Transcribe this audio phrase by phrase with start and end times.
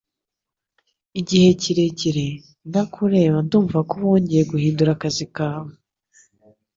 [1.19, 2.27] Igihe kirekire,
[2.69, 5.73] nta kureba Ndumva ko wongeye guhindura akazi kawe